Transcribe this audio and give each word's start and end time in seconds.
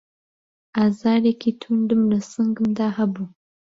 ئازارێکی 0.77 1.51
توندم 1.61 2.01
له 2.11 2.19
سنگمدا 2.31 2.87
هەبوو 2.97 3.25